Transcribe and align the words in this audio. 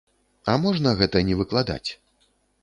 А 0.53 0.55
можна 0.63 0.93
гэта 1.01 1.21
не 1.29 1.37
выкладаць? 1.43 1.89